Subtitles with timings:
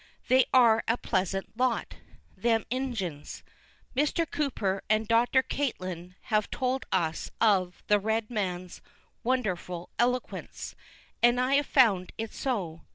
[0.29, 1.97] They are a pleasant lot,
[2.35, 3.43] them Injuns.
[3.95, 4.25] Mr.
[4.27, 5.43] Cooper and Dr.
[5.43, 8.81] Catlin have told us of the red man's
[9.23, 10.75] wonderful eloquence,
[11.21, 12.81] and I found it so.